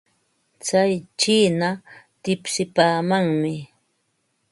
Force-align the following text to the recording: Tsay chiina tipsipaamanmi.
Tsay 0.63 0.93
chiina 1.19 1.69
tipsipaamanmi. 2.21 3.53